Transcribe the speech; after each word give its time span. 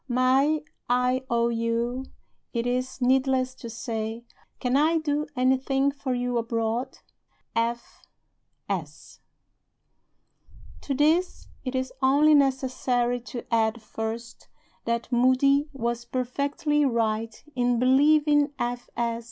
"My 0.07 0.63
IOU, 0.89 2.05
it 2.53 2.65
is 2.65 2.99
needless 3.01 3.53
to 3.53 3.69
say, 3.69 4.23
accompanies 4.33 4.33
these 4.33 4.33
lines. 4.33 4.57
Can 4.65 4.75
I 4.75 4.97
do 4.97 5.27
anything 5.35 5.91
for 5.91 6.15
you 6.15 6.39
abroad? 6.39 6.97
F. 7.55 8.01
S." 8.67 9.19
To 10.81 10.95
this 10.95 11.49
it 11.63 11.75
is 11.75 11.93
only 12.01 12.33
necessary 12.33 13.19
to 13.19 13.45
add 13.53 13.79
(first) 13.79 14.47
that 14.85 15.11
Moody 15.11 15.69
was 15.71 16.05
perfectly 16.05 16.83
right 16.83 17.43
in 17.55 17.77
believing 17.77 18.53
F. 18.57 18.89
S. 18.97 19.19